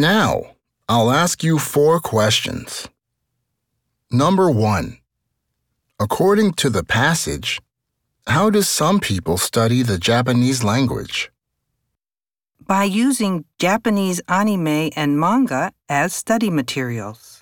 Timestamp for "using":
12.84-13.46